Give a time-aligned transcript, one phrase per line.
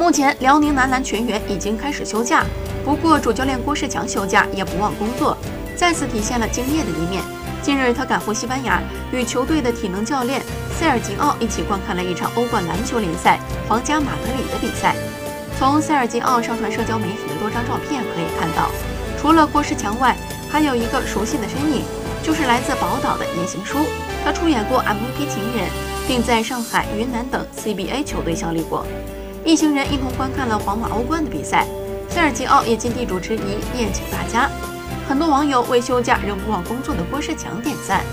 [0.00, 2.42] 目前，辽宁男篮全员已经开始休假，
[2.82, 5.36] 不过主教练郭士强休假也不忘工作，
[5.76, 7.22] 再次体现了敬业的一面。
[7.60, 8.80] 近日，他赶赴西班牙，
[9.12, 10.40] 与球队的体能教练
[10.74, 14.96] 塞尔吉奥一起观看了一场欧冠篮球联赛皇家马德里的比赛。
[15.58, 18.70] 从塞尔吉奥上传社交媒体的多张照片可以看到，
[19.20, 20.16] 除了郭士强外，
[20.50, 21.84] 还有一个熟悉的身影，
[22.22, 23.76] 就是来自宝岛的叶行书。
[24.24, 25.68] 他出演过 MVP 情人，
[26.08, 28.86] 并在上海、云南等 CBA 球队效力过。
[29.44, 31.66] 一行人一同观看了皇马欧冠的比赛，
[32.08, 34.50] 塞尔吉奥也尽地主之谊宴请大家。
[35.08, 38.04] 很多网友为休假仍不忘工作的郭士强点赞。